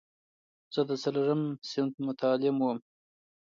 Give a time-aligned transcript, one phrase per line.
[0.73, 2.77] زه د څلورم صنف متعلم وم.